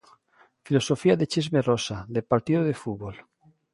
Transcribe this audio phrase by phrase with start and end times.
[0.65, 3.15] Filosofía de chisme rosa, de partido de fútbol.